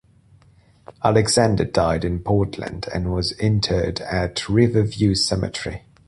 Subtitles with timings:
[1.03, 5.83] Alexander died in Portland and was interred at River View Cemetery.